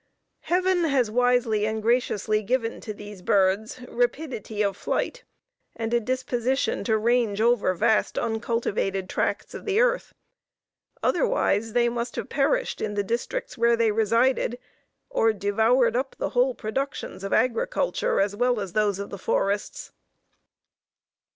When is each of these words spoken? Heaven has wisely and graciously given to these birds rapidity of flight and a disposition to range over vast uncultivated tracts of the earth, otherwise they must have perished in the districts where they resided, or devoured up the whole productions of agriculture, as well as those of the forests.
Heaven 0.39 0.85
has 0.85 1.11
wisely 1.11 1.67
and 1.67 1.79
graciously 1.79 2.41
given 2.41 2.81
to 2.81 2.91
these 2.91 3.21
birds 3.21 3.81
rapidity 3.87 4.63
of 4.63 4.75
flight 4.75 5.23
and 5.75 5.93
a 5.93 5.99
disposition 5.99 6.83
to 6.85 6.97
range 6.97 7.39
over 7.39 7.75
vast 7.75 8.17
uncultivated 8.17 9.07
tracts 9.07 9.53
of 9.53 9.63
the 9.65 9.79
earth, 9.79 10.15
otherwise 11.03 11.73
they 11.73 11.87
must 11.87 12.15
have 12.15 12.29
perished 12.29 12.81
in 12.81 12.95
the 12.95 13.03
districts 13.03 13.59
where 13.59 13.75
they 13.77 13.91
resided, 13.91 14.57
or 15.07 15.33
devoured 15.33 15.95
up 15.95 16.15
the 16.17 16.29
whole 16.29 16.55
productions 16.55 17.23
of 17.23 17.31
agriculture, 17.31 18.19
as 18.19 18.35
well 18.35 18.59
as 18.59 18.73
those 18.73 18.97
of 18.97 19.11
the 19.11 19.19
forests. 19.19 19.91